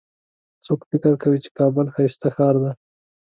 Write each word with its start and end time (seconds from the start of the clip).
څوک 0.65 0.79
فکر 0.91 1.13
کوي 1.23 1.39
چې 1.45 1.49
کابل 1.59 1.85
ښایسته 1.93 2.27
ښار 2.35 2.55
ده 2.63 2.71